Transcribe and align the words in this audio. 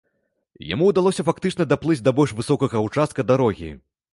Яму 0.69 0.87
ўдалося 0.91 1.25
фактычна 1.27 1.67
даплыць 1.73 1.99
да 2.07 2.15
больш 2.21 2.35
высокага 2.41 2.85
ўчастка 2.89 3.29
дарогі. 3.35 3.71